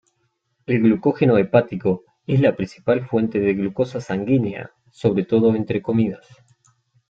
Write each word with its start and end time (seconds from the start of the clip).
El 0.65 0.81
glucógeno 0.81 1.37
hepático 1.37 2.03
es 2.25 2.41
la 2.41 2.55
principal 2.55 3.05
fuente 3.07 3.39
de 3.39 3.53
glucosa 3.53 4.01
sanguínea, 4.01 4.71
sobre 4.89 5.25
todo 5.25 5.53
entre 5.55 5.83
comidas. 5.83 6.25